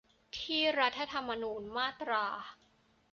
[0.37, 2.25] ที่รัฐธรรมนูญมาตรา